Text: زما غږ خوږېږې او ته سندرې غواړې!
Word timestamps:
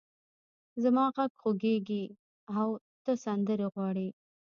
زما 0.83 1.05
غږ 1.15 1.31
خوږېږې 1.41 2.03
او 2.59 2.69
ته 3.03 3.11
سندرې 3.23 3.67
غواړې! 3.73 4.07